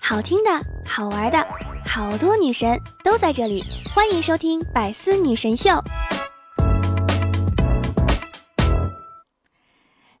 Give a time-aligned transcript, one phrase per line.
[0.00, 0.50] 好听的，
[0.86, 1.46] 好玩的，
[1.84, 5.70] 好多女神都在这里，欢迎收听《百思女神秀》。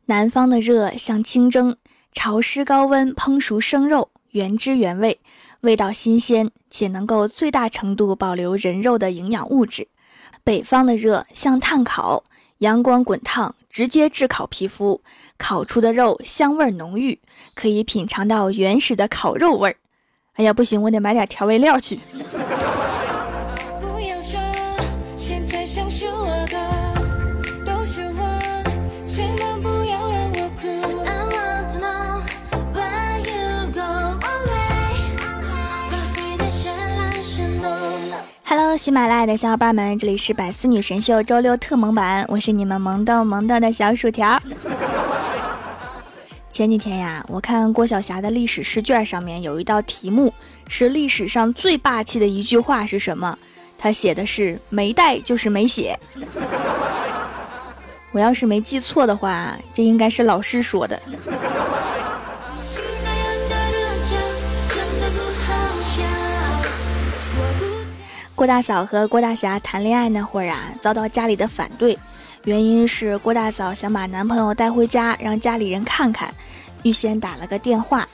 [0.06, 1.76] 南方的热像清蒸，
[2.12, 5.20] 潮湿高温烹熟生肉，原汁原味，
[5.60, 9.88] 味道新鲜，且能够最大程度保留人肉的营养物质。
[10.44, 12.22] 北方的热像炭烤，
[12.58, 15.02] 阳光滚烫，直接炙烤皮肤，
[15.36, 17.18] 烤出的肉香味浓郁，
[17.54, 19.76] 可以品尝到原始的烤肉味儿。
[20.34, 21.98] 哎呀，不行，我得买点调味料去。
[38.86, 44.40] 喜马拉雅的小伙伴们，这里是百思女神秀周六特萌版，我是你们萌豆萌豆的小薯条。
[46.52, 50.32] 前几天呀，我看郭晓霞的历史试卷上面有一道题目，
[50.68, 53.36] 是历史上最霸气的一句话是什么？
[53.76, 55.98] 他写的是“没带就是没写”。
[58.14, 61.02] 我要是没记错的话，这应该是老师说的。
[68.36, 71.98] 郭大嫂和郭大侠谈恋爱那会儿啊，遭到家里的反对。
[72.44, 76.32] 原因是郭大嫂想把男朋友带回家，让家里人看看，
[76.82, 78.06] 预先打了个电话。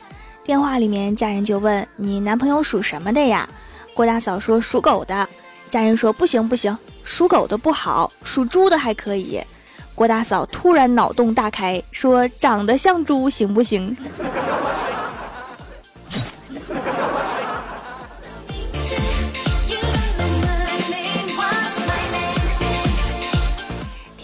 [0.45, 3.49] 电话里面家人就问：“你男朋友属什么的呀？”
[3.95, 5.29] 郭大嫂说：“属狗的。”
[5.69, 9.43] 家人说：“不行不行，属狗的不好，属猪的还可以。”
[9.93, 13.97] 郭大嫂突然脑洞大开，说：“长得像猪行不行？”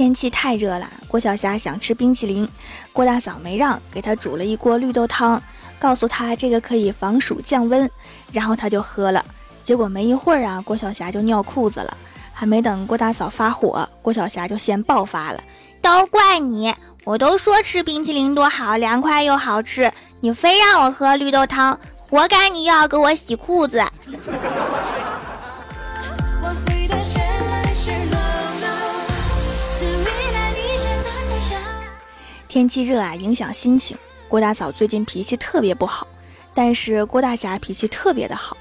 [0.09, 2.49] 天气太热了，郭晓霞想吃冰淇淋，
[2.95, 5.43] 郭大嫂没让，给她煮了一锅绿豆汤，
[5.79, 7.91] 告诉她这个可以防暑降温，
[8.33, 9.23] 然后她就喝了。
[9.63, 11.95] 结果没一会儿啊，郭晓霞就尿裤子了，
[12.33, 15.39] 还没等郭大嫂发火，郭晓霞就先爆发了
[15.83, 16.75] ：“都怪你！
[17.05, 23.85] 我都说吃冰淇淋多好，凉快又好吃，你非让我喝绿豆汤，活该你又要给我洗裤子！”
[32.59, 33.97] 天气热啊，影响心情。
[34.27, 36.09] 郭大嫂最近脾气特别不好，
[36.53, 38.57] 但是郭大侠脾气特别的好。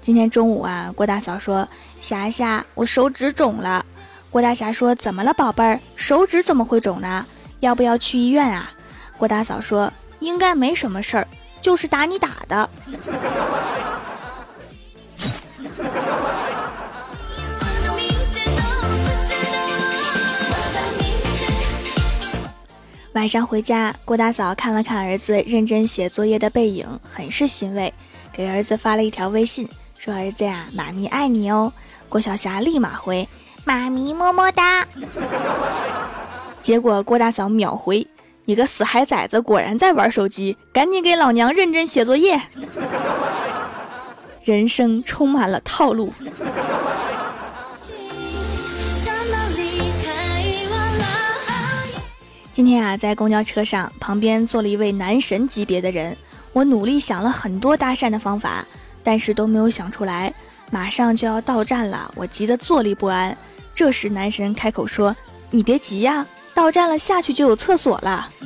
[0.00, 1.68] 今天中午啊，郭大嫂说
[2.00, 3.84] ：“霞霞，我手指肿了。”
[4.32, 5.78] 郭大侠说：“怎么了，宝贝儿？
[5.96, 7.26] 手指怎么会肿呢？
[7.60, 8.70] 要不要去医院啊？”
[9.18, 11.28] 郭大嫂说：“应该没什么事儿，
[11.60, 12.70] 就是打你打的。”
[23.14, 27.92] 晚上回家，郭大嫂看了看儿子认真写作业的背影，很是欣慰，
[28.32, 29.68] 给儿子发了一条微信，
[29.98, 31.70] 说：“儿子呀，妈咪爱你哦。”
[32.08, 33.28] 郭晓霞立马回
[33.64, 34.86] ：“妈咪么么哒。”
[36.62, 38.06] 结果郭大嫂秒回
[38.46, 42.40] ：“你个死孩崽子，果然在玩手机，赶紧给老娘认真写作业。”
[44.42, 46.10] 人生充满了套路。
[52.52, 56.14] 今天啊，在公交车上，旁边坐了一位男神级别的人。
[56.52, 58.66] 我努力想了很多搭讪的方法，
[59.02, 60.30] 但是都没有想出来。
[60.70, 63.34] 马上就要到站了，我急得坐立不安。
[63.74, 65.16] 这时，男神开口说
[65.50, 68.28] ：“你别急呀，到站了下去就有厕所了。”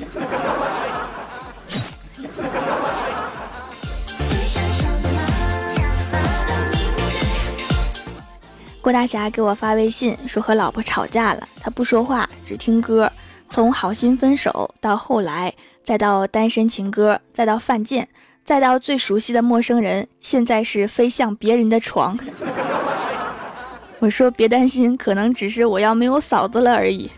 [8.81, 13.11] 郭大侠给我发微信说和老婆吵架了，他不说话，只听歌。
[13.49, 18.09] 从好心分手到后来，再到单身情歌，再到犯贱，
[18.45, 22.19] 再到最熟悉的陌生人，现在是飞向别人的床。
[23.99, 27.11] 我说别担心，可能只是我要没有嫂子了而已。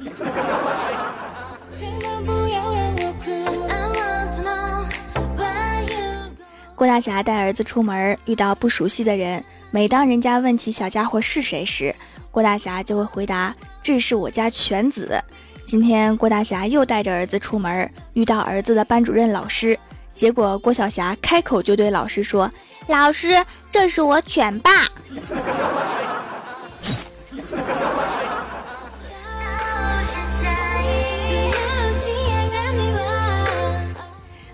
[6.76, 11.92] 郭大侠带儿子出门，遇到不熟悉的人，每当人家问起小家伙是谁时，
[12.30, 13.52] 郭大侠就会回答
[13.82, 15.20] ：“这是我家犬子。”
[15.68, 19.78] 今天郭大侠又带着儿子出门，遇到儿子的班主任老师，
[20.16, 22.50] 结果郭晓霞开口就对老师说
[22.88, 24.70] ：“老师，这是我犬爸。”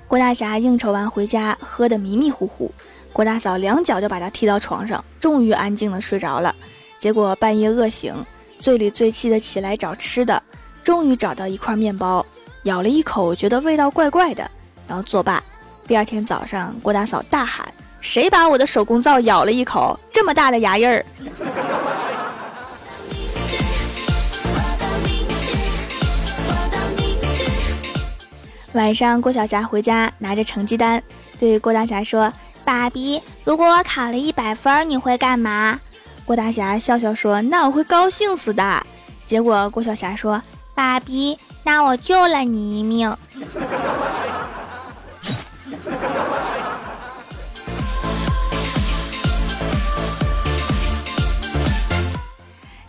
[0.08, 2.75] 郭大侠应酬完回家，喝得迷迷糊糊，
[3.12, 6.52] 郭大嫂两脚就把他踢到床上，终于安静的睡着了。
[6.99, 8.12] 结果半夜饿醒，
[8.58, 10.43] 醉里醉气的起来找吃的。
[10.84, 12.25] 终于找到一块面包，
[12.64, 14.48] 咬了一口，觉得味道怪怪的，
[14.86, 15.42] 然后作罢。
[15.86, 17.66] 第二天早上，郭大嫂大喊
[18.02, 19.98] ：“谁把我的手工皂咬了一口？
[20.12, 21.04] 这么大的牙印儿！”
[28.75, 31.02] 晚上，郭晓霞回家拿着成绩单，
[31.38, 32.31] 对郭大侠说
[32.62, 35.81] ：“爸比，如果我考了一百分，你会干嘛？”
[36.26, 38.86] 郭大侠笑笑说：“那我会高兴死的。”
[39.26, 40.42] 结果郭晓霞说
[40.75, 43.15] ：“爸比，那我救了你一命。”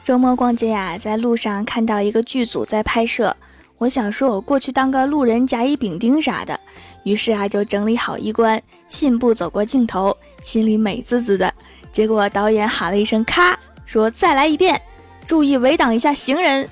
[0.03, 3.35] 周末逛街呀，在路上看到一个剧组在拍摄。
[3.77, 6.59] 我想说，我过去当个路人甲乙丙丁啥的，
[7.03, 11.53] 于是啊就整理好衣冠，信步走过镜头，心里美滋滋的。
[11.91, 14.79] 结果导演喊了一声“咔”，说再来一遍，
[15.25, 16.69] 注意围挡一下行人。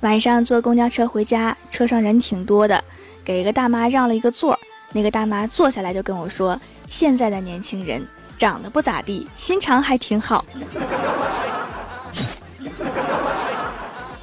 [0.00, 2.82] 晚上坐公交车回家，车上人挺多的，
[3.22, 4.58] 给一个大妈让了一个座儿。
[4.92, 6.58] 那个大妈坐下来就跟我说
[6.88, 8.02] ：“现在的年轻人
[8.38, 10.44] 长得不咋地，心肠还挺好。”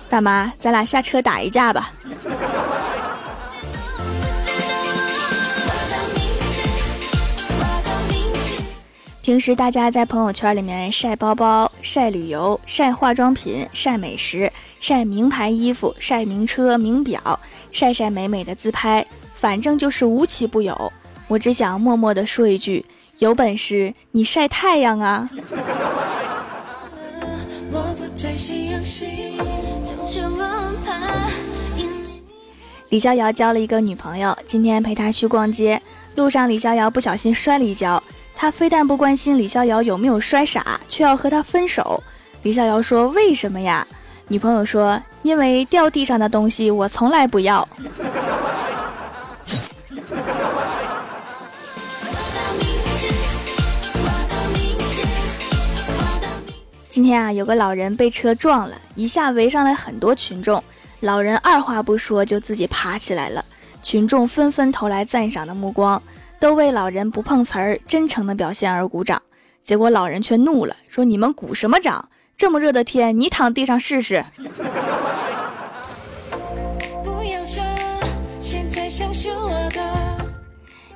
[0.09, 1.91] 大妈，咱俩下车打一架吧。
[9.27, 17.37] 平时大家在朋友圈里面晒包包、晒旅游、晒化妆品、晒美食、晒名牌衣服、晒名车名表、
[17.69, 19.05] 晒晒美美的自拍。
[19.33, 20.93] 反正就是无奇不有，
[21.27, 22.85] 我只想默默的说一句：
[23.17, 25.29] 有本事你晒太阳啊！
[32.87, 35.81] 李逍遥交了一个女朋友，今天陪她去逛街，
[36.15, 38.01] 路上李逍遥不小心摔了一跤，
[38.39, 42.03] 他非但不关心李逍遥有没有摔傻，却要和他分手。
[42.43, 43.85] 李逍遥说：“为什么呀？”
[44.29, 47.67] 女朋友说：“因为掉地上的东西我从来不要。”
[56.91, 60.63] 今天啊，有个老人被车撞了，一下围上来很多群众。
[60.99, 63.43] 老人二话不说就自己爬起来了，
[63.81, 66.01] 群众纷纷投来赞赏的目光，
[66.39, 69.21] 都为老人不碰瓷儿、真诚的表现而鼓掌。
[69.63, 72.09] 结果老人却怒了，说：“你们鼓什么掌？
[72.37, 74.23] 这么热的天，你躺地上试试。
[77.03, 77.63] ”不要说，
[78.39, 79.31] 现在想说
[79.71, 79.81] 的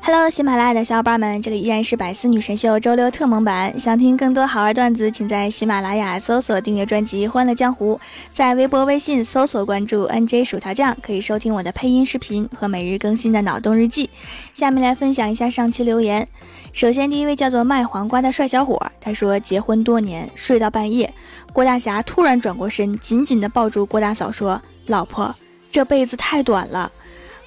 [0.04, 3.80] Hello，喜马拉雅的小伙伴们，这里依然是百思女神秀周六特蒙版。
[3.80, 7.94] 想听更多好玩段子，请在喜马拉雅搜索订阅专辑《欢乐江湖》，
[8.34, 14.10] 在微博、微信搜索关注 NJ 薯条酱，可以收听我的配音视频和每日更新的脑洞日记。
[14.56, 16.28] 下面来分享一下上期留言。
[16.74, 21.14] 首先，第一位叫做卖黄瓜的帅小伙，他说结婚多年，睡到半夜，
[21.54, 25.36] 郭大侠突然转过身，紧紧地抱住郭大嫂说：“老婆，
[25.70, 26.92] 这辈子太短了。”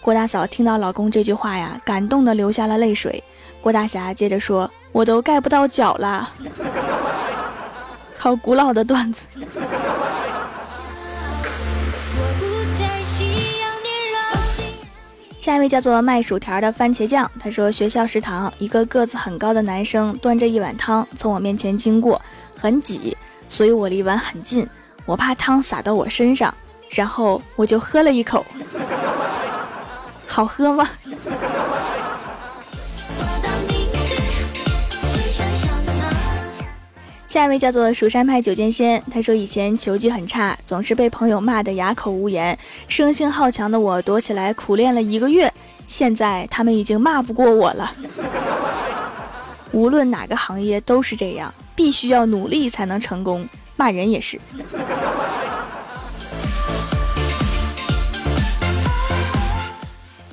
[0.04, 3.24] 郭大嫂听到老公这句话呀，感动的流下了泪水。
[3.62, 6.30] 郭大侠接着说：“我都盖不到脚了。”
[8.14, 9.22] 好古老的段子。
[15.40, 22.20] 下一位叫做卖薯条的番茄酱，他说：“学校食堂，一个个子很高的男生端着一碗汤从我面前经过，
[22.54, 23.16] 很挤，
[23.48, 24.68] 所以我离碗很近，
[25.06, 26.52] 我怕汤洒到我身上，
[26.90, 28.44] 然后我就喝了一口。”
[30.34, 30.84] 好喝吗？
[37.28, 45.52] 下一位叫做蜀山派九剑仙，他说以前球技很差，总是被朋友骂得哑口无言，生性好强的我躲起来苦练了一个月，
[45.86, 47.92] 现在他们已经骂不过我了。
[49.70, 54.40] 无论哪个行业都是这样，必须要努力才能成功，骂人也是。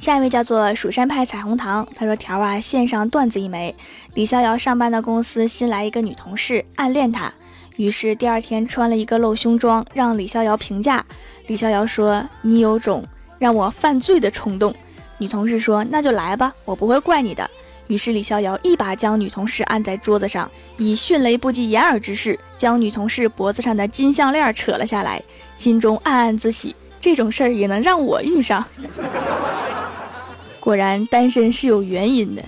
[0.01, 3.75] 下一位叫做蜀山派彩虹糖，他说：“条啊，线上段子一枚。
[4.15, 7.31] 李逍遥上班的公司新来一个女同事，暗恋他，
[7.75, 11.05] 于是第二天穿了一个露胸装，让李逍遥评价。
[11.46, 13.05] 李逍遥说：‘你有种
[13.38, 14.74] 让我犯罪的冲动。’
[15.20, 17.48] 女同事说：‘那就来吧，我不会怪你的。’
[17.86, 25.22] 于是李逍遥一把将女同事按在桌子上，以迅雷不及掩耳之势将女同事脖子上的金项链扯了下来，
[25.58, 28.65] 心中暗暗自喜，这种事儿也能让我遇上。”
[30.71, 32.41] 果然单身是有原因的。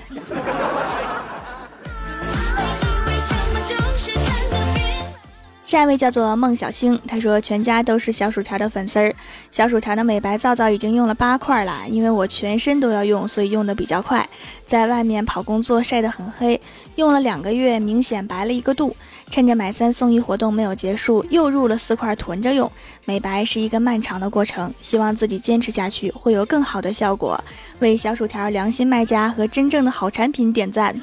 [5.73, 9.11] 下一位叫做孟小星，他说全家都是小薯条的粉丝儿。
[9.49, 14.29] 小薯条的美白皂皂已经用了八块了，因为我全身都要用，所以用的比较快。
[14.67, 16.61] 在外面跑工作晒得很黑，
[16.97, 18.95] 用了两个月，明显白了一个度。
[19.31, 22.71] 趁着买三送一活动没有结束，又入了四块囤着用。
[23.05, 27.43] 美白是一个漫长的过程，希望自己坚持下去会有更好的效果。
[27.79, 30.95] 为小薯条良心卖家和真正的好产品点赞。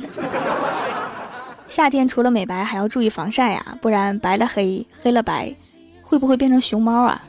[1.71, 5.55] 夏天除了美白还要注意防晒啊，不然白了黑，黑了白，
[6.03, 7.23] 会不会变成熊猫啊？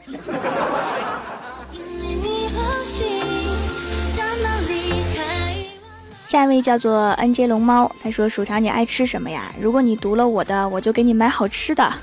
[6.26, 9.54] 下一位叫做 N J 龙猫，他说：“薯条，你爱吃什么呀？
[9.62, 11.94] 如果你读了我的，我就给你买好吃的。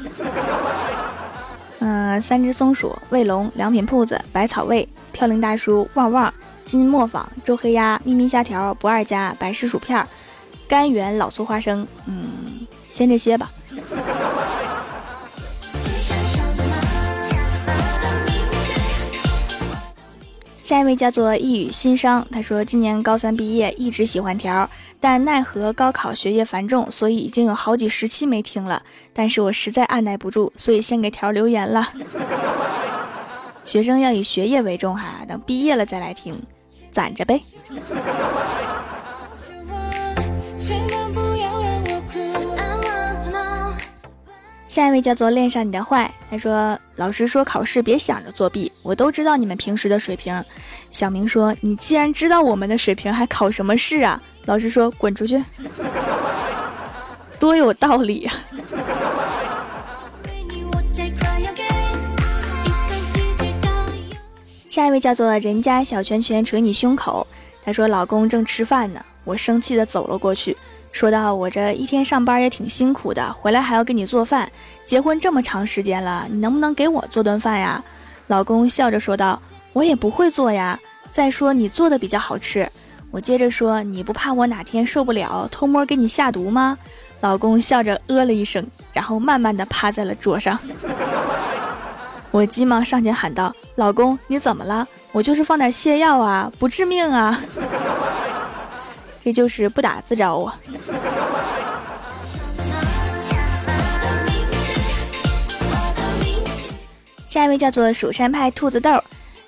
[1.81, 6.33] 嗯，三只松鼠，卫龙，良品铺子，百草味，飘零大叔，旺旺，
[6.65, 10.07] 金磨坊，周黑鸭，咪咪虾条，不二家，百事薯片，
[10.69, 11.87] 甘源老醋花生。
[12.07, 13.51] 嗯，先这些吧。”
[20.63, 24.69] 下一位叫做一语心伤，他说今年高三毕业，一直喜欢条，
[25.01, 28.83] 但奈何高考学业繁重，所以已经有好几十期没听了。
[29.15, 31.89] 但是我实在按耐不住，所以先给条留言了。
[33.65, 36.39] 学生要以学业为重哈，等毕业了再来听，
[36.93, 37.41] 攒着呗。
[44.69, 50.45] 下一位叫做恋上你的坏，他说老师说考试别想着作弊，我都知道你们平时的水平。
[50.93, 54.23] 小明说你既然知道我们的水平，还考什么试啊？
[54.45, 55.43] 老师说滚出去，
[57.41, 58.33] 多有道理呀。
[64.69, 67.27] 下一位叫做人家小拳拳捶你胸口，
[67.65, 70.57] 他说老公正吃饭呢，我生气的走了过去。
[70.99, 74.51] 说到我这一天上班也挺辛苦的，回来还要给你做饭。
[74.85, 77.81] 结婚这么长时间了，你能不能给我做顿饭呀？
[78.27, 79.41] 老公笑着说道
[79.73, 80.77] ：“我也不会做呀。
[81.09, 82.69] 再说你做的比较好吃。”
[83.13, 86.77] 我接着说：“你不怕我哪天受不了，偷摸给你下毒吗？”
[87.23, 90.59] 老公笑着呃了一声，然后慢慢的趴在了桌上。
[92.33, 94.85] 我急忙上前喊道：“老公，你怎么了？
[95.13, 97.41] 我就是放点泻药啊，不致命啊。”
[99.29, 100.57] 这就是不打自招啊！
[107.27, 108.99] 下一位叫做蜀山派兔子豆，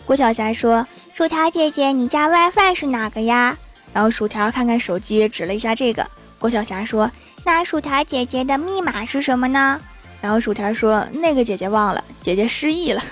[0.05, 3.57] 郭晓霞说：“薯条姐姐，你家 WiFi 是哪个呀？”
[3.95, 6.07] 然后薯条看看手机，指了一下这个。
[6.39, 7.11] 郭晓霞说
[7.43, 9.81] ：“那薯条姐姐的密码是什么呢？”
[10.21, 13.03] 然后薯条说：“那个姐姐忘了，姐姐失忆了。”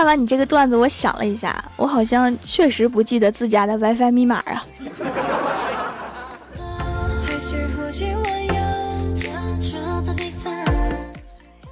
[0.00, 4.64] 看完你这个段子，我想了一下，我好像确实不记得自家的 WiFi 密码啊。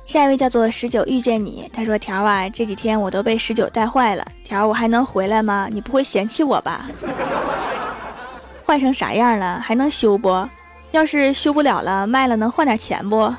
[0.04, 5.66] 下一位叫做十九遇见你，他说条啊，这几天我都被十九带坏了，条我还能回来吗？
[5.73, 6.85] 你不会嫌弃我吧？
[8.66, 9.58] 坏成啥样了？
[9.58, 10.47] 还能修不？
[10.90, 13.35] 要是修不了了，卖了能换点钱不？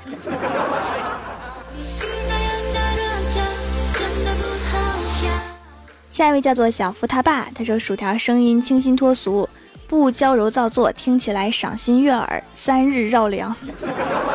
[6.19, 9.47] 下一位叫做小福他爸，他说薯条声音清新脱俗，
[9.87, 13.55] 不娇柔造作，听起来赏心悦耳，三日绕梁。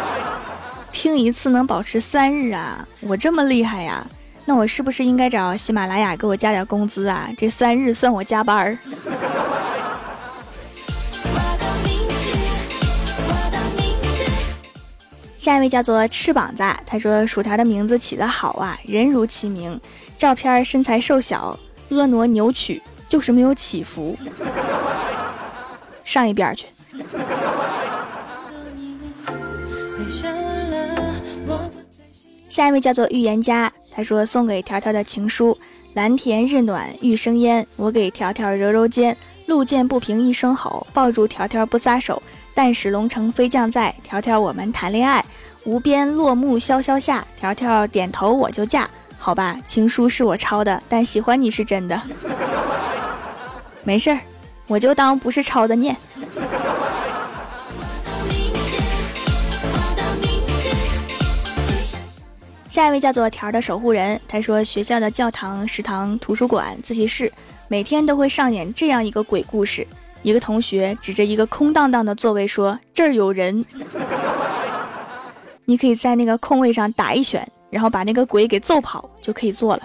[0.93, 4.03] 听一次能保持三日啊，我这么厉害呀？
[4.47, 7.29] 那我是不是应该找喜马拉雅给我加点工资啊？
[7.37, 8.79] 这三日算我加班儿。
[15.37, 19.79] 下一位叫做翅膀子，他说薯条的名字起得好啊，人如其名，
[20.17, 21.59] 照片身材瘦小。
[21.91, 24.17] 婀娜扭曲，就是没有起伏。
[26.05, 26.67] 上一边去。
[32.49, 35.59] 下一位叫做预言家，他说送给条条的情书：
[35.95, 39.17] 蓝田日暖玉生烟，我给条条揉揉肩。
[39.47, 42.23] 路见不平一声吼，抱住条条不撒手。
[42.55, 45.25] 但使龙城飞将在，条条我们谈恋爱。
[45.65, 48.89] 无边落木萧萧下，条条点头我就嫁。
[49.25, 51.99] 好吧，情书是我抄的，但喜欢你是真的。
[53.83, 54.19] 没事儿，
[54.67, 55.97] 我就当不是抄的念。
[62.69, 67.33] 下一位叫做条的守护人，他说学校的教堂、食堂、图书馆、自习室，
[67.69, 69.87] 每天都会上演这样一个鬼故事：
[70.21, 73.65] 一个同学指着一个空荡荡的座位说：“这儿有人。
[75.65, 77.49] ”你可以在那个空位上打一拳。
[77.75, 79.83] 然后把那个鬼给揍跑就可以做了。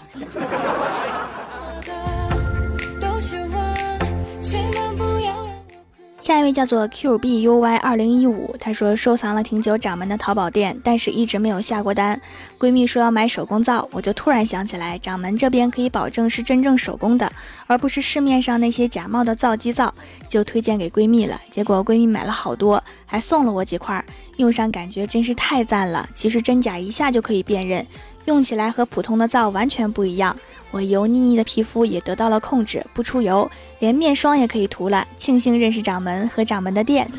[6.29, 12.21] 下一位叫做 QBUY 二零一五，她说收藏了挺久掌门的淘宝店，但是一直没有下过单。
[12.59, 17.33] 闺蜜说要买手工皂，我就突然想起来，掌门这边可以保证是真正手工的，
[17.65, 19.91] 而不是市面上那些假冒的皂基皂，
[20.27, 21.41] 就推荐给闺蜜了。
[21.49, 24.05] 结果闺蜜买了好多，还送了我几块，
[24.37, 26.07] 用上感觉真是太赞了。
[26.13, 27.83] 其实真假一下就可以辨认，
[28.29, 30.37] 用起来和普通的皂完全不一样。
[30.69, 35.03] 我油腻腻的皮肤也得到了控制，不出油，连面霜也可以涂了。
[35.17, 37.11] 庆幸认识掌门和掌门的店，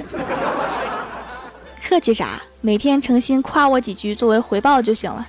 [1.83, 2.41] 客气啥？
[2.61, 5.27] 每天诚心夸我几句作为回报就行了。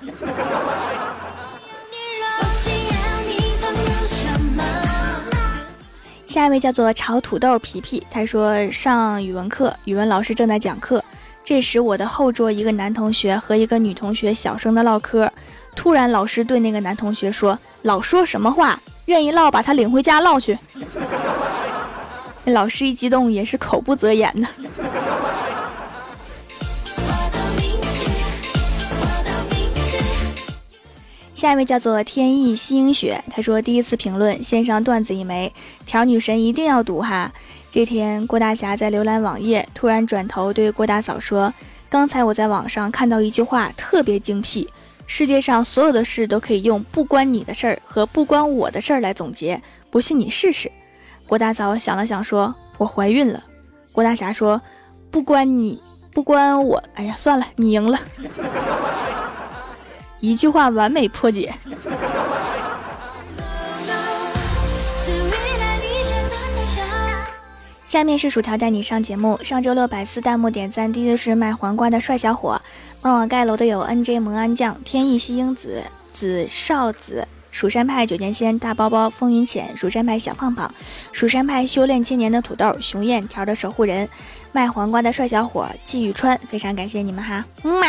[6.28, 11.04] 下一位叫做炒土豆皮皮，他说上语文课，语文老师正在讲课，
[11.42, 15.28] 这时我的后桌一个男同学和一个女同学小声的唠嗑。
[15.74, 18.80] 突然，老师对那个男同学说：“老说什么话？
[19.06, 20.56] 愿意唠，把他领回家唠去。”
[22.44, 24.46] 那 老师一激动，也是口不择言呢。
[31.34, 35.52] 下一位叫做天意星雪，他说第一次评论线上段子一枚，
[35.84, 37.32] 条女神一定要读哈。
[37.68, 41.52] 这天，郭大侠在浏览网页，突然转头对郭大嫂说
[41.90, 44.68] ：“刚才我在网上看到一句话，特别精辟。”
[45.14, 50.72] 世界上所有的事都可以用“不关你的事儿”和“不关我的事儿”来总结，不信你试试。
[51.26, 53.42] 郭大嫂想了想，说：“我怀孕了。”
[53.92, 54.58] 郭大侠说
[55.12, 55.82] ：“不关你，
[56.14, 57.98] 不关我。”哎呀，算了，你赢了。
[60.20, 61.52] 一句话完美破解。
[67.84, 69.38] 下面是薯条带你上节目。
[69.42, 72.58] 上周六百四弹幕点赞第一的是卖黄瓜的帅小伙，
[73.02, 75.82] 帮我盖楼的有 N J 蒙安酱、天意西英子、
[76.12, 80.72] 子少子、蜀山派九剑仙、大包包、风云浅、蜀山派小胖胖、
[81.10, 84.08] 蜀山派修炼千年的土豆、熊燕条的守护人、
[84.52, 87.88] 卖黄瓜的帅小伙季宇川，非常感谢你们哈，嗯嘛。